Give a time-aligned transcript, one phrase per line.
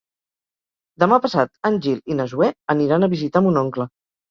[1.03, 3.91] Demà passat en Gil i na Zoè aniran a visitar mon oncle.